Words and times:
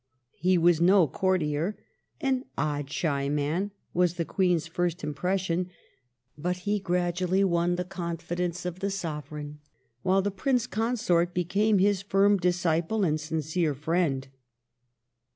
He 0.39 0.57
was 0.57 0.81
no 0.81 1.05
courtier— 1.07 1.77
an 2.21 2.45
*' 2.51 2.57
odd 2.57 2.89
shy 2.89 3.29
man" 3.29 3.69
was 3.93 4.15
the 4.15 4.25
Queen's 4.25 4.65
first 4.65 5.03
impression— 5.03 5.69
but 6.39 6.55
he 6.65 6.79
gradually 6.79 7.43
won 7.43 7.75
the 7.75 7.83
confidence 7.85 8.65
of 8.65 8.79
the 8.79 8.89
Sovereign, 8.89 9.59
while 10.01 10.23
the 10.23 10.31
Prince 10.31 10.65
Consort 10.65 11.35
became 11.35 11.77
his 11.77 12.01
firm 12.01 12.37
disciple 12.37 13.03
and 13.03 13.19
sincere 13.21 13.75
friend. 13.75 14.27